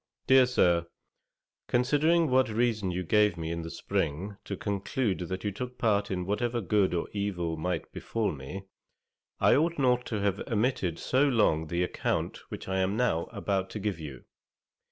'DEAR 0.25 0.47
SIR, 0.47 0.85
'Considering 1.67 2.27
what 2.31 2.49
reason 2.49 2.89
you 2.89 3.03
gave 3.03 3.37
me 3.37 3.51
in 3.51 3.61
the 3.61 3.69
spring 3.69 4.35
to 4.43 4.57
conclude 4.57 5.19
that 5.19 5.43
you 5.43 5.51
took 5.51 5.77
part 5.77 6.09
in 6.09 6.25
whatever 6.25 6.59
good 6.59 6.95
or 6.95 7.07
evil 7.13 7.55
might 7.55 7.91
befal 7.93 8.31
me, 8.31 8.63
I 9.39 9.55
ought 9.55 9.77
not 9.77 10.07
to 10.07 10.19
have 10.19 10.39
omitted 10.47 10.97
so 10.97 11.27
long 11.29 11.67
the 11.67 11.83
account 11.83 12.37
which 12.49 12.67
I 12.67 12.79
am 12.79 12.97
now 12.97 13.25
about 13.25 13.69
to 13.69 13.79
give 13.79 13.99
you. 13.99 14.25